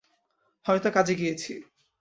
হয়তো 0.65 0.89
কাজে 0.91 1.13
গিয়েছি। 1.15 1.51